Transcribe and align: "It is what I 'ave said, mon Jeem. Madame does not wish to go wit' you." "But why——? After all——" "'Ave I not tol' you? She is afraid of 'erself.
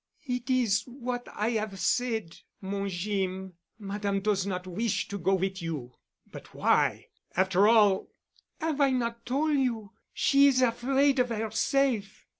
"It 0.25 0.49
is 0.49 0.81
what 0.87 1.27
I 1.31 1.59
'ave 1.59 1.75
said, 1.77 2.35
mon 2.59 2.89
Jeem. 2.89 3.53
Madame 3.77 4.19
does 4.21 4.47
not 4.47 4.65
wish 4.65 5.07
to 5.09 5.19
go 5.19 5.35
wit' 5.35 5.61
you." 5.61 5.93
"But 6.31 6.55
why——? 6.55 7.09
After 7.37 7.67
all——" 7.67 8.09
"'Ave 8.59 8.83
I 8.83 8.89
not 8.89 9.27
tol' 9.27 9.51
you? 9.53 9.91
She 10.11 10.47
is 10.47 10.63
afraid 10.63 11.19
of 11.19 11.31
'erself. 11.31 12.25